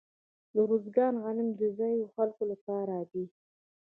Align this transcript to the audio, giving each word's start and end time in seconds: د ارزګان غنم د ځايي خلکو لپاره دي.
د 0.53 0.55
ارزګان 0.65 1.13
غنم 1.23 1.47
د 1.59 1.61
ځايي 1.77 2.01
خلکو 2.15 2.43
لپاره 2.51 2.95
دي. 3.11 3.25